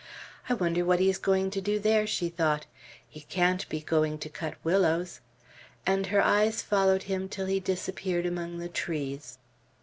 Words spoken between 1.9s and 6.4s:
she thought. "He can't be going to cut willows;" and her